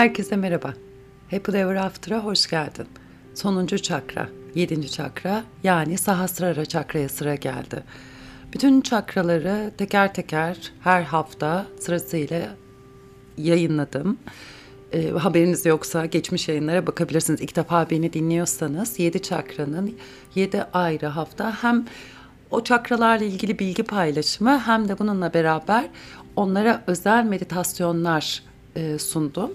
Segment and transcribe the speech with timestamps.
[0.00, 0.74] Herkese merhaba.
[1.30, 2.86] Happy Ever After'a hoş geldin.
[3.34, 7.82] Sonuncu çakra, yedinci çakra yani Sahasrara çakraya sıra geldi.
[8.52, 12.56] Bütün çakraları teker teker her hafta sırasıyla
[13.38, 14.18] yayınladım.
[14.92, 17.40] E, haberiniz yoksa geçmiş yayınlara bakabilirsiniz.
[17.40, 19.96] İlk defa beni dinliyorsanız 7 çakranın
[20.34, 21.86] 7 ayrı hafta hem
[22.50, 25.88] o çakralarla ilgili bilgi paylaşımı hem de bununla beraber
[26.36, 29.50] onlara özel meditasyonlar e, sundum.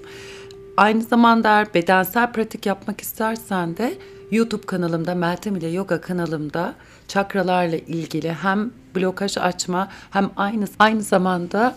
[0.78, 3.98] Aynı zamanda bedensel pratik yapmak istersen de
[4.32, 6.76] YouTube kanalımda Meltem ile Yoga kanalımda
[7.08, 11.76] çakralarla ilgili hem blokaj açma hem aynı aynı zamanda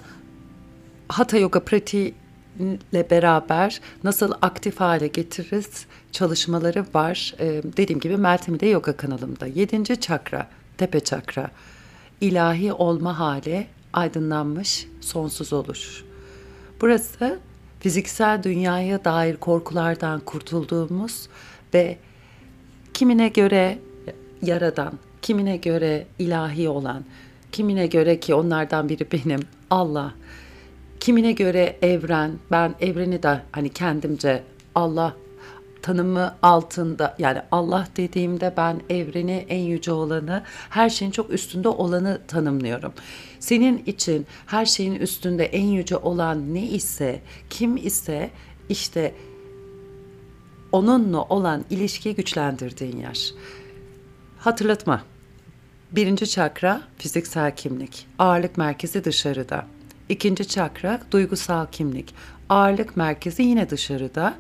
[1.09, 2.15] Hatha Yoga pratiği
[2.93, 7.35] ile beraber nasıl aktif hale getiririz çalışmaları var.
[7.41, 9.47] Ee, dediğim gibi Meltem'de yoga kanalımda.
[9.47, 11.51] Yedinci çakra, tepe çakra.
[12.21, 16.05] ilahi olma hali aydınlanmış, sonsuz olur.
[16.81, 17.39] Burası
[17.81, 21.29] fiziksel dünyaya dair korkulardan kurtulduğumuz
[21.75, 21.99] ve
[22.95, 23.79] kimine göre
[24.43, 27.05] yaradan, kimine göre ilahi olan,
[27.53, 29.41] kimine göre ki onlardan biri benim
[29.71, 30.15] Allah,
[31.01, 34.43] kimine göre evren, ben evreni de hani kendimce
[34.75, 35.15] Allah
[35.83, 42.21] tanımı altında yani Allah dediğimde ben evreni en yüce olanı her şeyin çok üstünde olanı
[42.29, 42.93] tanımlıyorum.
[43.41, 48.31] Senin için her şeyin üstünde en yüce olan ne ise kim ise
[48.69, 49.15] işte
[50.73, 53.35] onunla olan ilişkiyi güçlendirdiğin yer.
[54.39, 55.03] Hatırlatma.
[55.93, 58.07] Birinci çakra fiziksel kimlik.
[58.19, 59.67] Ağırlık merkezi dışarıda.
[60.09, 62.15] İkinci çakra duygusal kimlik.
[62.49, 64.35] Ağırlık merkezi yine dışarıda.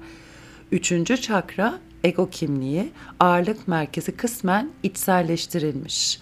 [0.73, 2.93] Üçüncü çakra ego kimliği.
[3.21, 6.21] Ağırlık merkezi kısmen içselleştirilmiş.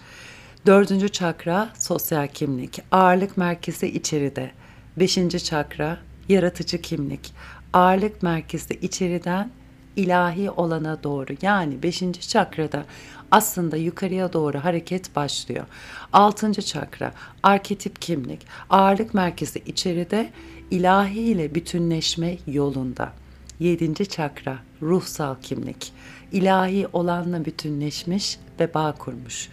[0.65, 2.81] Dördüncü çakra sosyal kimlik.
[2.91, 4.51] Ağırlık merkezi içeride.
[4.97, 5.97] Beşinci çakra
[6.29, 7.33] yaratıcı kimlik.
[7.73, 9.51] Ağırlık merkezi içeriden
[9.95, 12.85] ilahi olana doğru yani beşinci çakrada
[13.31, 15.65] aslında yukarıya doğru hareket başlıyor.
[16.13, 17.13] Altıncı çakra
[17.43, 20.29] arketip kimlik ağırlık merkezi içeride
[20.71, 23.13] ilahi ile bütünleşme yolunda.
[23.59, 25.93] Yedinci çakra ruhsal kimlik
[26.31, 29.49] ilahi olanla bütünleşmiş ve bağ kurmuş.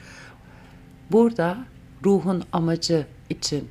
[1.10, 1.58] Burada
[2.04, 3.68] ruhun amacı için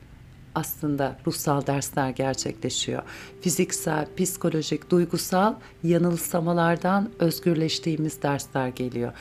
[0.55, 3.03] aslında ruhsal dersler gerçekleşiyor.
[3.41, 9.13] Fiziksel, psikolojik, duygusal yanılsamalardan özgürleştiğimiz dersler geliyor.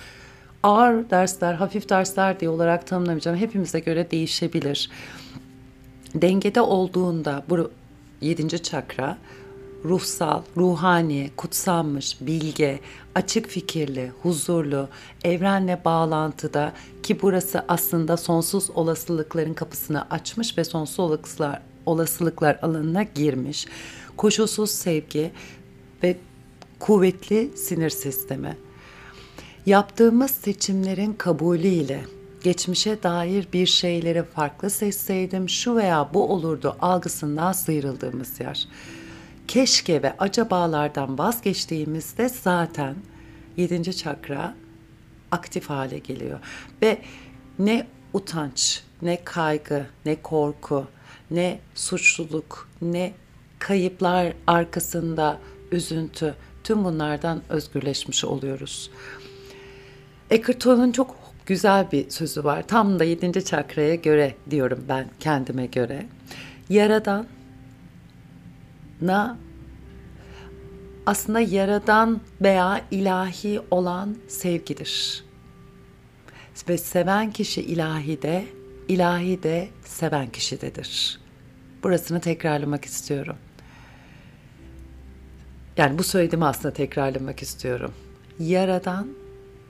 [0.63, 3.37] Ağır dersler, hafif dersler diye olarak tanımlamayacağım.
[3.37, 4.91] Hepimize göre değişebilir.
[6.15, 7.71] Dengede olduğunda bu
[8.21, 9.19] yedinci çakra
[9.85, 12.81] ruhsal, ruhani, kutsanmış, bilge,
[13.15, 14.89] açık fikirli, huzurlu,
[15.25, 16.73] evrenle bağlantıda
[17.03, 23.67] ki burası aslında sonsuz olasılıkların kapısını açmış ve sonsuz olasılıklar, olasılıklar alanına girmiş.
[24.17, 25.31] Koşulsuz sevgi
[26.03, 26.17] ve
[26.79, 28.57] kuvvetli sinir sistemi.
[29.67, 32.05] Yaptığımız seçimlerin kabulüyle
[32.43, 38.69] geçmişe dair bir şeyleri farklı seçseydim şu veya bu olurdu algısından sıyrıldığımız yer
[39.49, 42.97] keşke ve acabalardan vazgeçtiğimizde zaten
[43.57, 44.55] yedinci çakra
[45.31, 46.39] aktif hale geliyor.
[46.83, 46.99] Ve
[47.59, 50.87] ne utanç, ne kaygı, ne korku,
[51.31, 53.13] ne suçluluk, ne
[53.59, 55.39] kayıplar arkasında
[55.73, 58.91] üzüntü, tüm bunlardan özgürleşmiş oluyoruz.
[60.31, 61.17] Eckhart Tolle'un çok
[61.47, 62.67] güzel bir sözü var.
[62.69, 66.07] Tam da yedinci çakraya göre diyorum ben kendime göre.
[66.69, 67.27] Yaradan
[69.03, 69.39] na
[71.07, 75.25] aslında yaradan veya ilahi olan sevgidir.
[76.69, 78.47] Ve seven kişi ilahi de,
[78.89, 81.21] ilahi de seven kişidedir.
[81.83, 83.37] Burasını tekrarlamak istiyorum.
[85.77, 87.93] Yani bu söylediğimi aslında tekrarlamak istiyorum.
[88.39, 89.09] Yaradan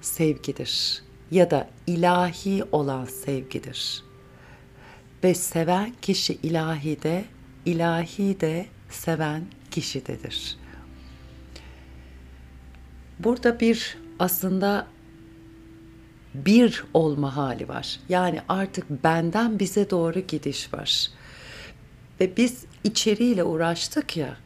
[0.00, 4.02] sevgidir ya da ilahi olan sevgidir.
[5.24, 7.24] Ve seven kişi ilahi de,
[7.64, 10.56] ilahi de seven kişidedir.
[13.18, 14.86] Burada bir aslında
[16.34, 18.00] bir olma hali var.
[18.08, 21.10] Yani artık benden bize doğru gidiş var.
[22.20, 24.36] Ve biz içeriyle uğraştık ya.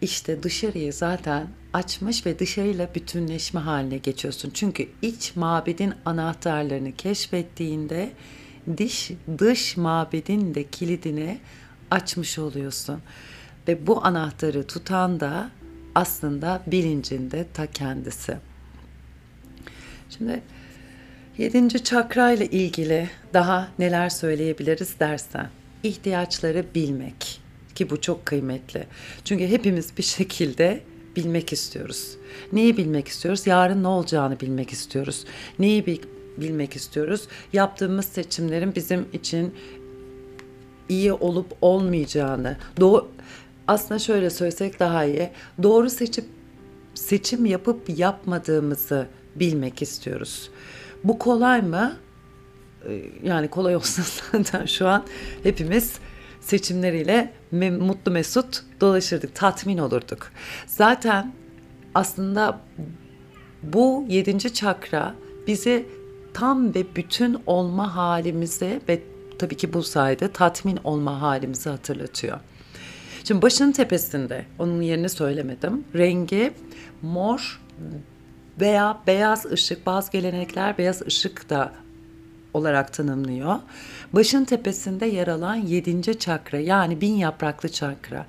[0.00, 4.50] İşte dışarıyı zaten açmış ve dışarıyla bütünleşme haline geçiyorsun.
[4.54, 8.12] Çünkü iç mabedin anahtarlarını keşfettiğinde
[8.76, 11.38] dış dış mabedin de kilidini
[11.90, 13.00] açmış oluyorsun.
[13.68, 15.50] Ve bu anahtarı tutan da
[15.94, 18.36] aslında bilincinde ta kendisi.
[20.10, 20.42] Şimdi
[21.38, 25.48] yedinci çakra ile ilgili daha neler söyleyebiliriz dersen
[25.82, 27.40] ihtiyaçları bilmek,
[27.74, 28.86] ki bu çok kıymetli.
[29.24, 30.80] Çünkü hepimiz bir şekilde
[31.16, 32.16] bilmek istiyoruz.
[32.52, 33.46] Neyi bilmek istiyoruz?
[33.46, 35.24] Yarın ne olacağını bilmek istiyoruz.
[35.58, 36.02] Neyi bil-
[36.36, 37.28] bilmek istiyoruz?
[37.52, 39.54] Yaptığımız seçimlerin bizim için
[40.88, 42.56] iyi olup olmayacağını.
[42.80, 43.08] Doğru
[43.68, 45.30] aslında şöyle söylesek daha iyi.
[45.62, 46.24] Doğru seçip
[46.94, 49.06] seçim yapıp yapmadığımızı
[49.36, 50.50] bilmek istiyoruz.
[51.04, 51.96] Bu kolay mı?
[52.88, 54.02] Ee, Yani kolay olsa
[54.32, 55.04] zaten şu an
[55.42, 55.98] hepimiz
[56.40, 60.30] seçimleriyle mutlu mesut dolaşırdık, tatmin olurduk.
[60.66, 61.32] Zaten
[61.94, 62.60] aslında
[63.62, 65.14] bu yedinci çakra
[65.46, 65.86] bizi
[66.34, 69.02] tam ve bütün olma halimizi ve
[69.38, 72.38] tabii ki bu sayede tatmin olma halimizi hatırlatıyor.
[73.24, 75.84] Şimdi başın tepesinde, onun yerini söylemedim.
[75.94, 76.52] Rengi
[77.02, 77.60] mor
[78.60, 81.72] veya beyaz ışık, bazı gelenekler beyaz ışık da
[82.54, 83.56] olarak tanımlıyor.
[84.12, 88.26] Başın tepesinde yer alan yedinci çakra yani bin yapraklı çakra.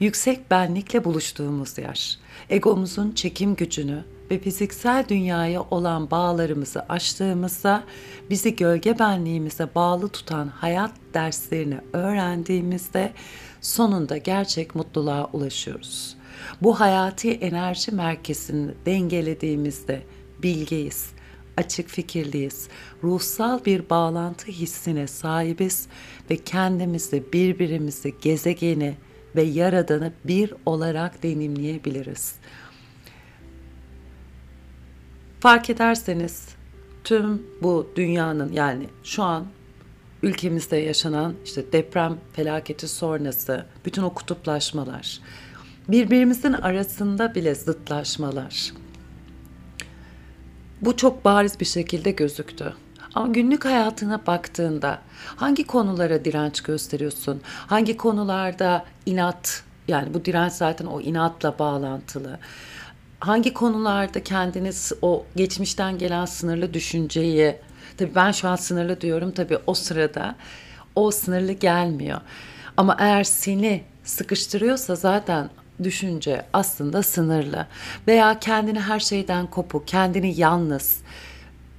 [0.00, 2.18] Yüksek benlikle buluştuğumuz yer.
[2.50, 7.84] Egomuzun çekim gücünü ve fiziksel dünyaya olan bağlarımızı aştığımızda
[8.30, 13.12] bizi gölge benliğimize bağlı tutan hayat derslerini öğrendiğimizde
[13.60, 16.16] sonunda gerçek mutluluğa ulaşıyoruz.
[16.62, 20.02] Bu hayati enerji merkezini dengelediğimizde
[20.42, 21.10] bilgeyiz,
[21.56, 22.68] açık fikirliyiz,
[23.02, 25.88] ruhsal bir bağlantı hissine sahibiz
[26.30, 28.94] ve kendimizi, birbirimizi, gezegeni
[29.36, 32.34] ve yaradanı bir olarak deneyimleyebiliriz.
[35.40, 36.48] Fark ederseniz
[37.04, 39.46] tüm bu dünyanın yani şu an
[40.26, 45.20] ülkemizde yaşanan işte deprem felaketi sonrası bütün o kutuplaşmalar,
[45.88, 48.72] birbirimizin arasında bile zıtlaşmalar.
[50.80, 52.74] Bu çok bariz bir şekilde gözüktü.
[53.14, 54.98] Ama günlük hayatına baktığında
[55.36, 57.40] hangi konulara direnç gösteriyorsun?
[57.44, 62.38] Hangi konularda inat yani bu direnç zaten o inatla bağlantılı.
[63.20, 67.56] Hangi konularda kendiniz o geçmişten gelen sınırlı düşünceyi
[67.98, 70.36] tabii ben şu an sınırlı diyorum tabii o sırada
[70.94, 72.20] o sınırlı gelmiyor.
[72.76, 75.50] Ama eğer seni sıkıştırıyorsa zaten
[75.82, 77.66] düşünce aslında sınırlı
[78.08, 81.00] veya kendini her şeyden kopuk, kendini yalnız,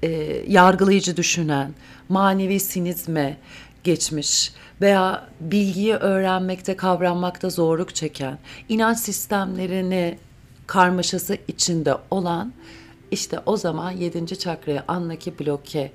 [0.04, 0.10] e,
[0.48, 1.74] yargılayıcı düşünen,
[2.10, 3.38] manevi sinizme
[3.84, 8.38] geçmiş veya bilgiyi öğrenmekte, kavranmakta zorluk çeken,
[8.70, 10.18] inanç sistemlerini
[10.68, 12.54] karmaşası içinde olan
[13.12, 15.92] işte o zaman yedinci çakraya andaki bloke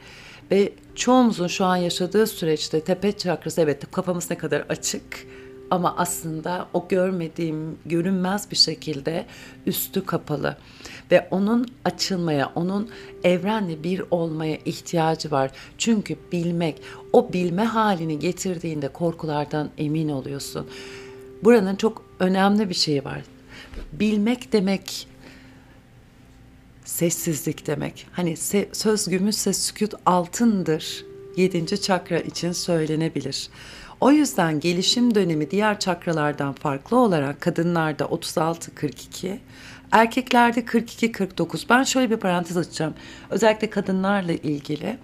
[0.51, 5.27] ve çoğumuzun şu an yaşadığı süreçte tepe çakrası evet kafamız ne kadar açık
[5.73, 9.27] ama aslında o görmediğim görünmez bir şekilde
[9.67, 10.57] üstü kapalı
[11.11, 12.91] ve onun açılmaya, onun
[13.25, 15.51] evrenle bir olmaya ihtiyacı var.
[15.79, 16.83] Çünkü bilmek,
[17.13, 20.67] o bilme halini getirdiğinde korkulardan emin oluyorsun.
[21.45, 23.23] Buranın çok önemli bir şeyi var.
[23.93, 25.09] Bilmek demek
[26.93, 28.07] sessizlik demek.
[28.13, 31.05] Hani se- söz gümüşse sükut altındır.
[31.37, 33.49] Yedinci çakra için söylenebilir.
[34.01, 39.39] O yüzden gelişim dönemi diğer çakralardan farklı olarak kadınlarda 36-42,
[39.93, 41.65] erkeklerde 42-49.
[41.69, 42.95] Ben şöyle bir parantez açacağım.
[43.31, 44.99] Özellikle kadınlarla ilgili.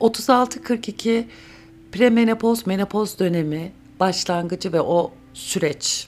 [0.00, 1.24] 36-42
[1.92, 6.06] premenopoz, menopoz dönemi başlangıcı ve o süreç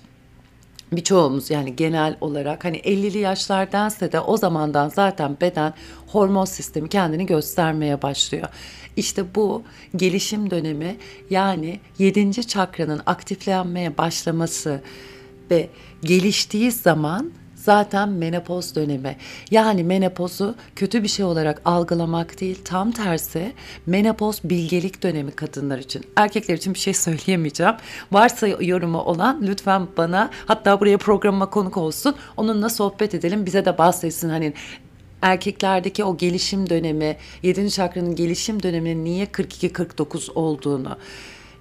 [0.96, 5.74] birçoğumuz yani genel olarak hani 50'li yaşlardansa da o zamandan zaten beden
[6.06, 8.48] hormon sistemi kendini göstermeye başlıyor.
[8.96, 9.62] İşte bu
[9.96, 10.96] gelişim dönemi
[11.30, 12.46] yani 7.
[12.46, 14.80] çakranın aktiflenmeye başlaması
[15.50, 15.68] ve
[16.02, 17.32] geliştiği zaman
[17.64, 19.16] zaten menopoz dönemi.
[19.50, 23.52] Yani menopozu kötü bir şey olarak algılamak değil, tam tersi
[23.86, 26.04] menopoz bilgelik dönemi kadınlar için.
[26.16, 27.74] Erkekler için bir şey söyleyemeyeceğim.
[28.12, 32.14] Varsa yorumu olan lütfen bana hatta buraya programıma konuk olsun.
[32.36, 33.46] Onunla sohbet edelim.
[33.46, 34.52] Bize de bahsetsin hani
[35.22, 37.70] erkeklerdeki o gelişim dönemi, 7.
[37.70, 40.96] çakranın gelişim döneminin niye 42-49 olduğunu,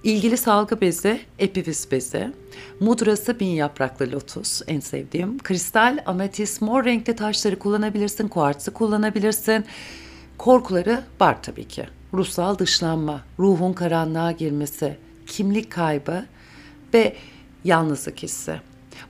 [0.04, 2.32] ilgili salgı bezi, epifiz bezi,
[2.80, 9.64] mudrası bin yapraklı lotus en sevdiğim, kristal, ametist, mor renkli taşları kullanabilirsin, kuartsı kullanabilirsin.
[10.38, 11.86] Korkuları var tabii ki.
[12.14, 14.96] Ruhsal dışlanma, ruhun karanlığa girmesi,
[15.26, 16.24] kimlik kaybı
[16.94, 17.16] ve
[17.64, 18.60] yalnızlık hissi.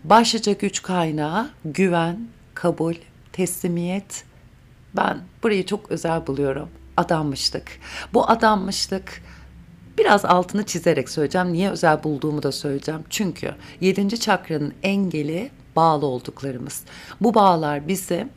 [0.05, 2.95] Başlıca güç kaynağı güven, kabul,
[3.33, 4.25] teslimiyet.
[4.97, 6.69] Ben burayı çok özel buluyorum.
[6.97, 7.81] Adanmışlık.
[8.13, 9.23] Bu adanmışlık
[9.99, 11.53] biraz altını çizerek söyleyeceğim.
[11.53, 13.05] Niye özel bulduğumu da söyleyeceğim.
[13.11, 14.21] Çünkü 7.
[14.21, 16.83] çakranın engeli bağlı olduklarımız.
[17.21, 18.29] Bu bağlar bizi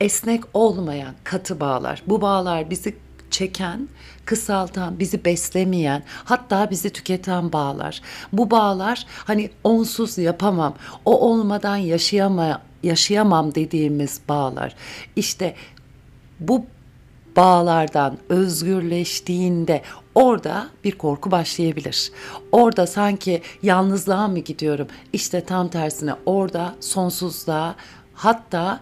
[0.00, 2.02] esnek olmayan katı bağlar.
[2.06, 2.96] Bu bağlar bizi
[3.30, 3.88] çeken,
[4.24, 8.02] kısaltan, bizi beslemeyen, hatta bizi tüketen bağlar.
[8.32, 14.74] Bu bağlar hani onsuz yapamam, o olmadan yaşayama, yaşayamam dediğimiz bağlar.
[15.16, 15.54] İşte
[16.40, 16.66] bu
[17.36, 19.82] bağlardan özgürleştiğinde
[20.18, 22.12] orada bir korku başlayabilir.
[22.52, 24.88] Orada sanki yalnızlığa mı gidiyorum?
[25.12, 27.74] İşte tam tersine orada sonsuzluğa
[28.14, 28.80] hatta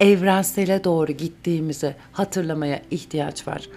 [0.00, 3.68] evrensele doğru gittiğimizi hatırlamaya ihtiyaç var.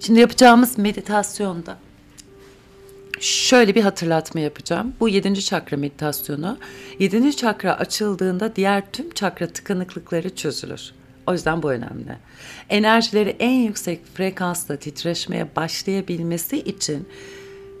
[0.00, 1.78] Şimdi yapacağımız meditasyonda
[3.20, 4.94] şöyle bir hatırlatma yapacağım.
[5.00, 6.58] Bu yedinci çakra meditasyonu.
[6.98, 10.92] Yedinci çakra açıldığında diğer tüm çakra tıkanıklıkları çözülür.
[11.28, 12.16] O yüzden bu önemli.
[12.68, 17.08] Enerjileri en yüksek frekansta titreşmeye başlayabilmesi için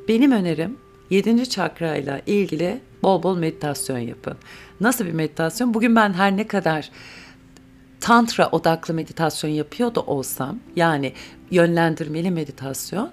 [0.08, 0.76] benim önerim
[1.10, 1.50] 7.
[1.50, 4.36] çakra ile ilgili bol bol meditasyon yapın.
[4.80, 5.74] Nasıl bir meditasyon?
[5.74, 6.90] Bugün ben her ne kadar
[8.00, 11.12] tantra odaklı meditasyon yapıyor da olsam yani
[11.50, 13.12] yönlendirmeli meditasyon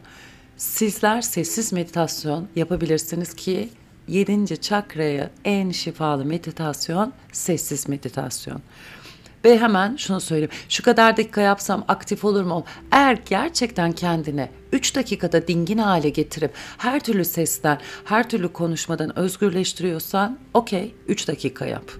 [0.57, 3.69] sizler sessiz meditasyon yapabilirsiniz ki
[4.07, 4.61] 7.
[4.61, 8.61] çakraya en şifalı meditasyon sessiz meditasyon.
[9.45, 10.51] Ve hemen şunu söyleyeyim.
[10.69, 12.65] Şu kadar dakika yapsam aktif olur mu?
[12.91, 20.39] Eğer gerçekten kendine 3 dakikada dingin hale getirip her türlü sesten, her türlü konuşmadan özgürleştiriyorsan
[20.53, 21.91] okey 3 dakika yap.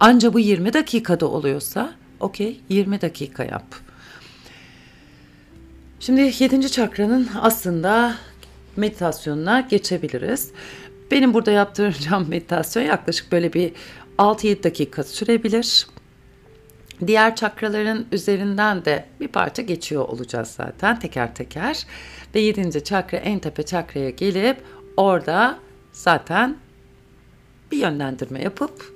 [0.00, 3.66] Anca bu 20 dakikada oluyorsa okey 20 dakika yap.
[6.00, 6.70] Şimdi 7.
[6.70, 8.14] çakranın aslında
[8.76, 10.50] meditasyonuna geçebiliriz.
[11.10, 13.72] Benim burada yaptıracağım meditasyon yaklaşık böyle bir
[14.18, 15.86] 6-7 dakika sürebilir.
[17.06, 21.86] Diğer çakraların üzerinden de bir parça geçiyor olacağız zaten teker teker.
[22.34, 24.56] Ve yedinci çakra en tepe çakraya gelip
[24.96, 25.58] orada
[25.92, 26.56] zaten
[27.72, 28.92] bir yönlendirme yapıp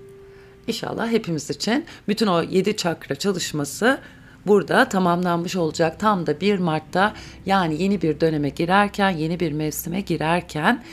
[0.67, 3.99] inşallah hepimiz için bütün o yedi çakra çalışması
[4.47, 6.01] burada tamamlanmış olacak.
[6.01, 7.15] Tam da 1 Mart'ta
[7.47, 10.85] yani yeni bir döneme girerken, yeni bir mevsime girerken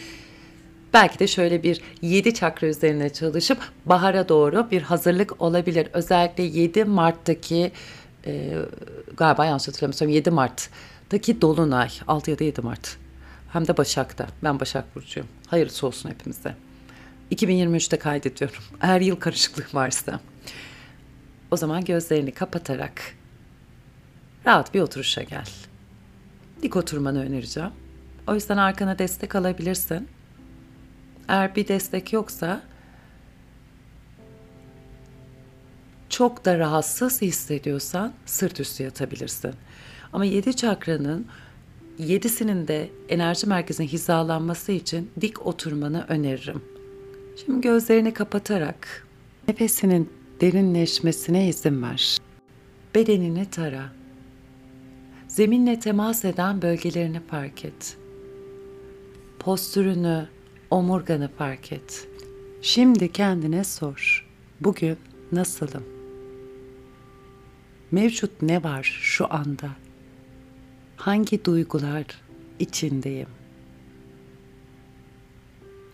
[0.96, 5.88] Belki de şöyle bir 7 çakra üzerine çalışıp bahara doğru bir hazırlık olabilir.
[5.94, 7.72] Özellikle 7 Mart'taki
[8.26, 8.54] e,
[9.18, 12.98] galiba yanlış hatırlamıyorsam 7 Mart'taki Dolunay 6 ya da 7 Mart
[13.54, 14.28] hem de Başak'ta.
[14.44, 15.28] Ben Başak Burcu'yum.
[15.48, 16.56] Hayırlısı olsun hepimize.
[17.32, 18.64] 2023'te kaydediyorum.
[18.82, 20.20] Eğer yıl karışıklık varsa.
[21.52, 23.02] O zaman gözlerini kapatarak
[24.46, 25.48] rahat bir oturuşa gel.
[26.62, 27.72] Dik oturmanı önereceğim.
[28.28, 30.15] O yüzden arkana destek alabilirsin.
[31.28, 32.62] Eğer bir destek yoksa
[36.10, 39.54] çok da rahatsız hissediyorsan sırt üstü yatabilirsin.
[40.14, 41.28] Ama yedi çakranın
[41.98, 46.62] yedisinin de enerji merkezine hizalanması için dik oturmanı öneririm.
[47.46, 49.08] Şimdi gözlerini kapatarak
[49.48, 50.10] nefesinin
[50.42, 52.18] derinleşmesine izin ver.
[52.96, 53.84] Bedenini tara.
[55.28, 57.98] Zeminle temas eden bölgelerini fark et.
[59.40, 60.28] Postürünü,
[60.76, 62.08] omurganı fark et.
[62.62, 64.28] Şimdi kendine sor.
[64.62, 64.98] Bugün
[65.32, 65.84] nasılım?
[67.92, 69.70] Mevcut ne var şu anda?
[70.96, 72.06] Hangi duygular
[72.60, 73.28] içindeyim?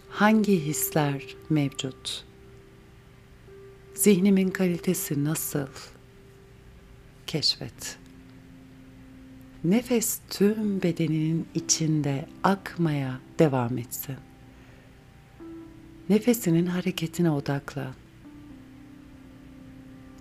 [0.09, 2.25] Hangi hisler mevcut?
[3.93, 5.67] Zihnimin kalitesi nasıl?
[7.27, 7.97] Keşfet.
[9.63, 14.30] Nefes tüm bedeninin içinde akmaya devam etsin.
[16.11, 17.93] Nefesinin hareketine odaklan.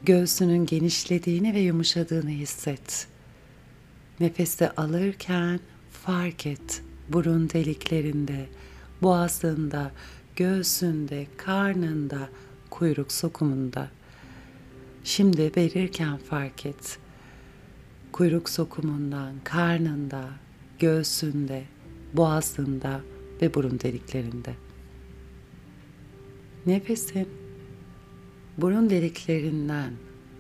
[0.03, 3.09] Göğsünün genişlediğini ve yumuşadığını hisset.
[4.21, 8.47] Nefesi alırken fark et burun deliklerinde,
[9.03, 9.91] boğazında,
[10.37, 12.29] göğsünde, karnında,
[12.71, 13.89] kuyruk sokumunda.
[15.05, 16.99] Şimdi verirken fark et.
[18.13, 20.29] Kuyruk sokumundan, karnında,
[20.79, 21.65] göğsünde,
[22.15, 23.01] boğazında
[23.43, 24.70] ve burun deliklerinde.
[26.67, 27.29] Nefesin
[28.59, 29.93] burun deliklerinden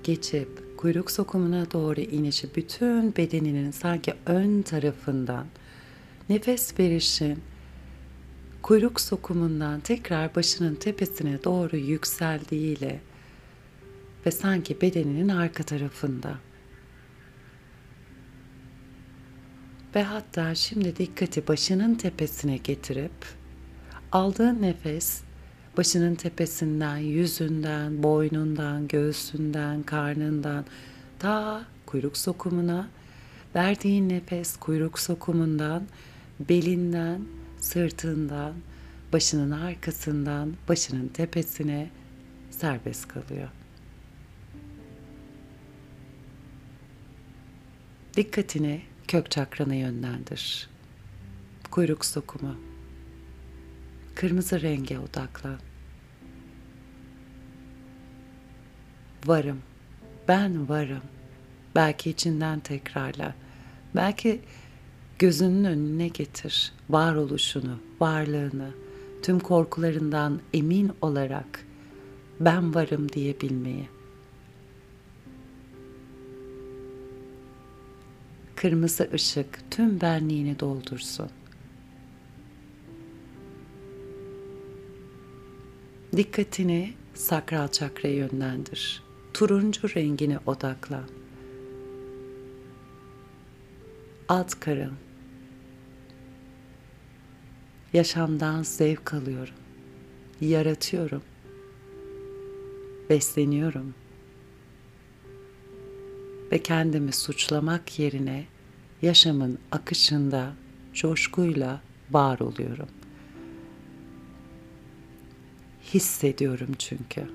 [0.02, 5.46] geçip kuyruk sokumuna doğru inişi bütün bedeninin sanki ön tarafından
[6.28, 7.38] nefes verişin
[8.62, 13.00] kuyruk sokumundan tekrar başının tepesine doğru yükseldiğiyle
[14.26, 16.38] ve sanki bedeninin arka tarafında.
[19.94, 23.26] Ve hatta şimdi dikkati başının tepesine getirip
[24.12, 25.22] aldığın nefes
[25.76, 30.64] başının tepesinden, yüzünden, boynundan, göğsünden, karnından
[31.18, 32.88] ta kuyruk sokumuna
[33.54, 35.82] verdiğin nefes kuyruk sokumundan,
[36.48, 37.20] belinden,
[37.58, 38.54] sırtından,
[39.12, 41.90] başının arkasından, başının tepesine
[42.50, 43.48] serbest kalıyor.
[48.16, 50.68] Dikkatini kök çakranı yönlendir.
[51.70, 52.69] Kuyruk sokumu.
[54.20, 55.58] Kırmızı renge odaklan.
[59.26, 59.58] Varım.
[60.28, 61.02] Ben varım.
[61.74, 63.34] Belki içinden tekrarla.
[63.94, 64.40] Belki
[65.18, 68.70] gözünün önüne getir varoluşunu, varlığını,
[69.22, 71.64] tüm korkularından emin olarak
[72.40, 73.88] ben varım diyebilmeyi.
[78.56, 81.30] Kırmızı ışık tüm benliğini doldursun.
[86.16, 89.02] Dikkatini sakral çakraya yönlendir.
[89.34, 91.04] Turuncu rengine odaklan.
[94.28, 94.92] Alt karın.
[97.92, 99.54] Yaşamdan zevk alıyorum.
[100.40, 101.22] Yaratıyorum.
[103.10, 103.94] Besleniyorum.
[106.52, 108.46] Ve kendimi suçlamak yerine
[109.02, 110.52] yaşamın akışında
[110.94, 112.88] coşkuyla var oluyorum.
[115.94, 117.26] Hissediyorum çünkü.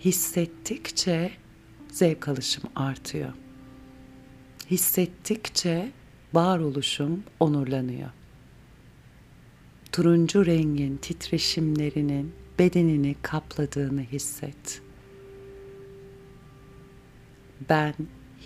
[0.00, 1.32] Hissettikçe
[1.88, 3.32] zevk alışım artıyor.
[4.70, 5.92] Hissettikçe
[6.34, 8.10] varoluşum onurlanıyor.
[9.92, 14.82] Turuncu rengin titreşimlerinin bedenini kapladığını hisset.
[17.68, 17.94] Ben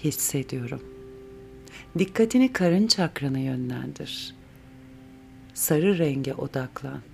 [0.04, 0.82] hissediyorum.
[1.98, 4.34] Dikkatini karın çakrana yönlendir.
[5.54, 7.11] Sarı renge odaklan.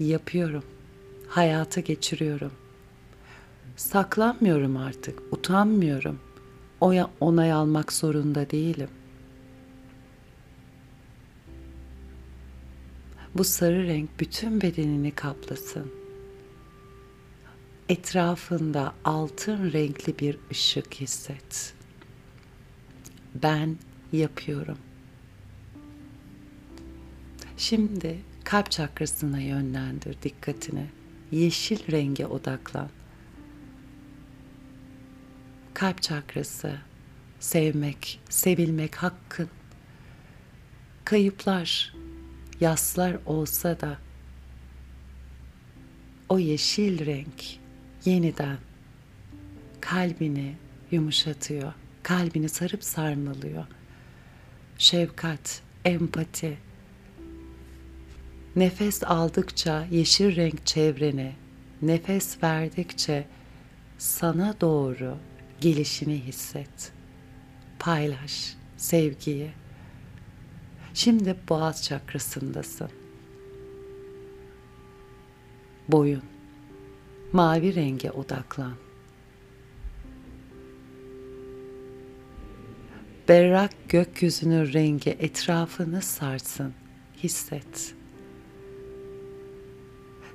[0.00, 0.64] Yapıyorum.
[1.28, 2.52] Hayata geçiriyorum.
[3.76, 5.22] Saklanmıyorum artık.
[5.32, 6.20] Utanmıyorum.
[6.80, 8.88] Oya onay almak zorunda değilim.
[13.34, 15.92] Bu sarı renk bütün bedenini kaplasın.
[17.88, 21.74] Etrafında altın renkli bir ışık hisset.
[23.34, 23.76] Ben
[24.12, 24.78] yapıyorum.
[27.56, 30.86] Şimdi kalp çakrasına yönlendir dikkatini.
[31.30, 32.88] Yeşil renge odaklan.
[35.74, 36.78] Kalp çakrası,
[37.40, 39.48] sevmek, sevilmek hakkın.
[41.04, 41.94] Kayıplar,
[42.60, 43.98] yaslar olsa da
[46.28, 47.44] o yeşil renk
[48.04, 48.58] yeniden
[49.80, 50.56] kalbini
[50.90, 51.72] yumuşatıyor.
[52.02, 53.64] Kalbini sarıp sarmalıyor.
[54.78, 56.69] Şefkat, empati.
[58.56, 61.32] Nefes aldıkça yeşil renk çevrene,
[61.82, 63.26] nefes verdikçe
[63.98, 65.16] sana doğru
[65.60, 66.92] gelişini hisset.
[67.78, 69.50] Paylaş sevgiyi.
[70.94, 72.88] Şimdi boğaz çakrasındasın.
[75.88, 76.22] Boyun.
[77.32, 78.74] Mavi renge odaklan.
[83.28, 86.74] Berrak gökyüzünün rengi etrafını sarsın.
[87.22, 87.99] Hisset.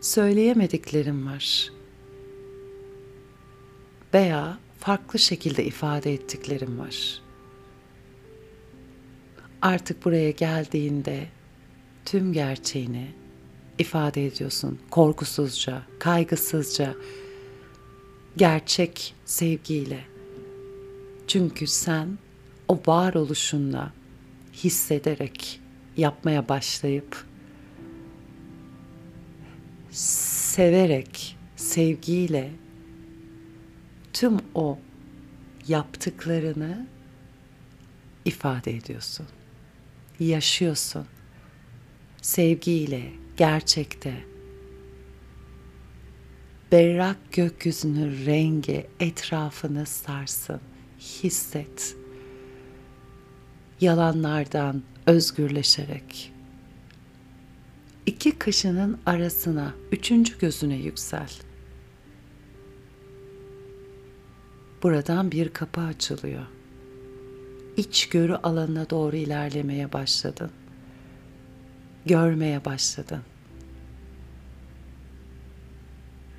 [0.05, 1.71] Söyleyemediklerim var.
[4.13, 7.21] Veya farklı şekilde ifade ettiklerim var.
[9.61, 11.27] Artık buraya geldiğinde
[12.05, 13.07] tüm gerçeğini
[13.79, 16.95] ifade ediyorsun korkusuzca, kaygısızca,
[18.37, 20.05] gerçek sevgiyle.
[21.27, 22.17] Çünkü sen
[22.67, 23.93] o varoluşunla
[24.53, 25.59] hissederek
[25.97, 27.25] yapmaya başlayıp
[29.95, 32.51] severek, sevgiyle
[34.13, 34.79] tüm o
[35.67, 36.87] yaptıklarını
[38.25, 39.27] ifade ediyorsun.
[40.19, 41.07] Yaşıyorsun.
[42.21, 44.23] Sevgiyle, gerçekte.
[46.71, 50.61] Berrak gökyüzünün rengi etrafını sarsın.
[50.99, 51.95] Hisset.
[53.81, 56.34] Yalanlardan özgürleşerek.
[58.05, 61.29] İki kaşının arasına, üçüncü gözüne yüksel.
[64.83, 66.45] Buradan bir kapı açılıyor.
[67.77, 70.51] İçgörü alanına doğru ilerlemeye başladın.
[72.05, 73.21] Görmeye başladın.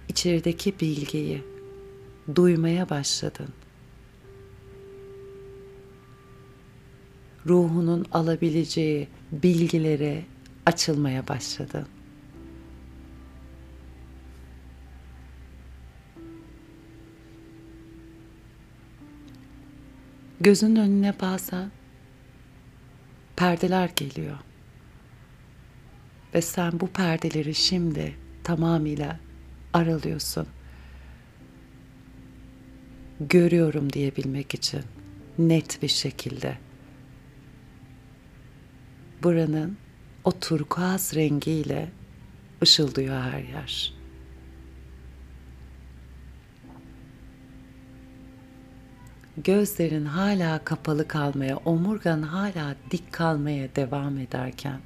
[0.08, 1.44] İçerideki bilgiyi
[2.34, 3.48] duymaya başladın.
[7.46, 10.24] Ruhunun alabileceği bilgilere
[10.66, 11.86] açılmaya başladın.
[20.40, 21.70] Gözün önüne bazen
[23.36, 24.38] perdeler geliyor.
[26.34, 29.20] Ve sen bu perdeleri şimdi tamamıyla
[29.72, 30.46] aralıyorsun.
[33.20, 34.82] görüyorum diyebilmek için
[35.38, 36.58] net bir şekilde.
[39.22, 39.78] Buranın
[40.26, 41.88] o turkuaz rengiyle
[42.62, 43.94] ışıldıyor her yer.
[49.36, 54.80] Gözlerin hala kapalı kalmaya, omurgan hala dik kalmaya devam ederken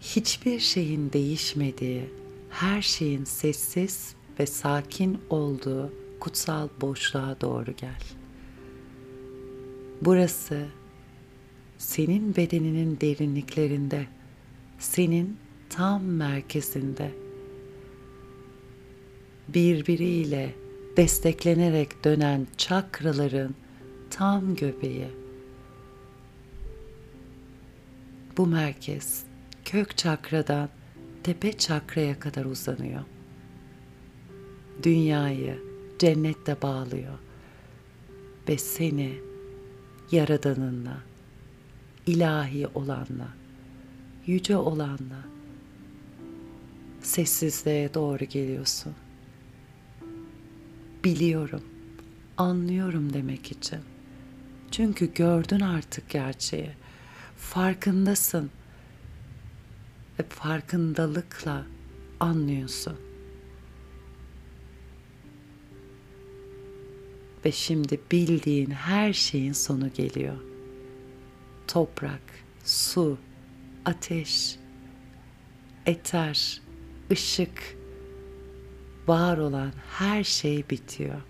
[0.00, 2.10] hiçbir şeyin değişmediği,
[2.50, 8.02] her şeyin sessiz ve sakin olduğu kutsal boşluğa doğru gel.
[10.02, 10.66] Burası
[11.78, 14.06] senin bedeninin derinliklerinde,
[14.78, 15.36] senin
[15.70, 17.10] tam merkezinde
[19.48, 20.54] birbiriyle
[20.96, 23.54] desteklenerek dönen çakraların
[24.10, 25.08] tam göbeği.
[28.36, 29.24] Bu merkez
[29.64, 30.68] kök çakradan
[31.22, 33.02] tepe çakraya kadar uzanıyor.
[34.82, 35.62] Dünyayı
[35.98, 37.18] cennette bağlıyor
[38.48, 39.14] ve seni
[40.12, 41.07] yaradanınla,
[42.08, 43.28] ilahi olanla,
[44.26, 45.24] yüce olanla
[47.00, 48.94] sessizliğe doğru geliyorsun.
[51.04, 51.62] Biliyorum,
[52.36, 53.78] anlıyorum demek için.
[54.70, 56.70] Çünkü gördün artık gerçeği.
[57.36, 58.50] Farkındasın
[60.18, 61.66] ve farkındalıkla
[62.20, 62.96] anlıyorsun.
[67.44, 70.47] Ve şimdi bildiğin her şeyin sonu geliyor.
[71.68, 72.20] Toprak,
[72.64, 73.18] su,
[73.84, 74.56] ateş,
[75.86, 76.62] eter,
[77.10, 77.76] ışık,
[79.06, 81.22] var olan her şey bitiyor.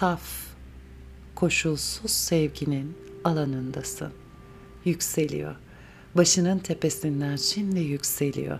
[0.00, 0.22] saf,
[1.34, 4.12] koşulsuz sevginin alanındasın.
[4.84, 5.56] Yükseliyor.
[6.14, 8.58] Başının tepesinden şimdi yükseliyor.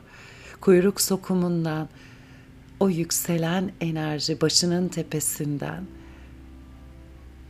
[0.61, 1.89] Kuyruk sokumundan
[2.81, 5.85] o yükselen enerji başının tepesinden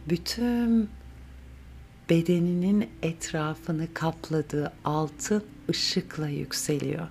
[0.09, 0.89] bütün
[2.11, 7.09] bedeninin etrafını kapladığı altın ışıkla yükseliyor.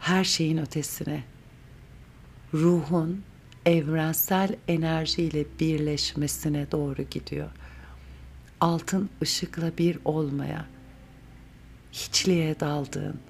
[0.00, 1.24] Her şeyin ötesine.
[2.54, 3.22] Ruhun
[3.66, 7.50] evrensel enerjiyle birleşmesine doğru gidiyor.
[8.60, 10.66] Altın ışıkla bir olmaya,
[11.92, 13.20] hiçliğe daldığın,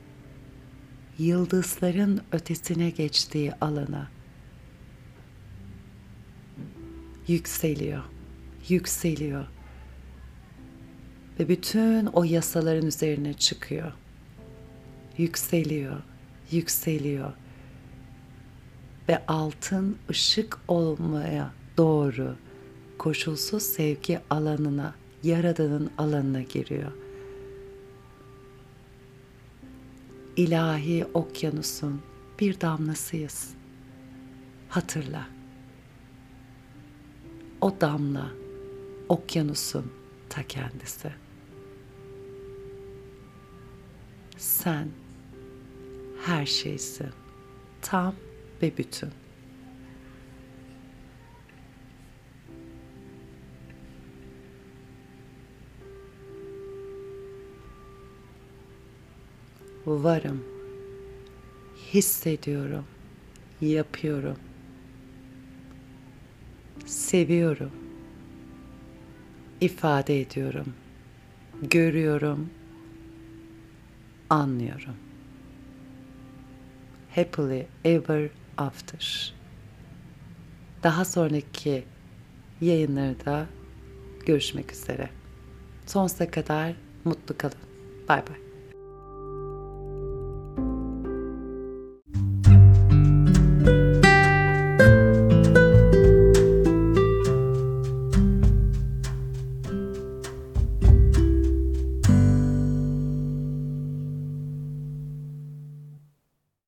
[1.18, 4.10] yıldızların ötesine geçtiği alana
[7.28, 8.02] yükseliyor,
[8.68, 9.46] yükseliyor
[11.40, 13.92] ve bütün o yasaların üzerine çıkıyor.
[15.18, 16.02] Yükseliyor,
[16.50, 17.32] yükseliyor
[19.08, 22.36] ve altın ışık olmaya doğru
[22.98, 26.92] koşulsuz sevgi alanına, yaradanın alanına giriyor.
[30.36, 32.02] İlahi okyanusun
[32.40, 33.54] bir damlasıyız.
[34.68, 35.26] Hatırla.
[37.60, 38.30] O damla
[39.08, 39.92] okyanusun
[40.28, 41.12] ta kendisi.
[44.36, 44.88] Sen
[46.24, 47.10] her şeysin.
[47.82, 48.14] Tam
[48.62, 49.10] ve bütün.
[59.86, 60.44] Varım.
[61.94, 62.84] Hissediyorum.
[63.60, 64.36] Yapıyorum.
[66.86, 67.70] Seviyorum.
[69.62, 70.66] ifade ediyorum.
[71.62, 72.50] Görüyorum.
[74.30, 74.96] Anlıyorum.
[77.14, 79.34] Happily ever After.
[80.82, 81.84] Daha sonraki
[82.60, 83.46] yayınlarda
[84.26, 85.10] görüşmek üzere.
[85.86, 87.54] Sonsuza kadar mutlu kalın.
[88.08, 88.51] Bay bay.